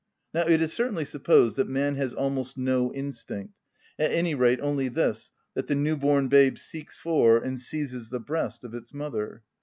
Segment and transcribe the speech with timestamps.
[0.33, 3.53] Now it is certainly supposed that man has almost no instinct;
[3.99, 8.63] at any rate only this, that the new‐born babe seeks for and seizes the breast
[8.63, 9.43] of its mother.